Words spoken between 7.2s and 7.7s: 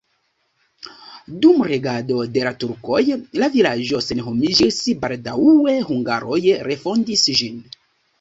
ĝin.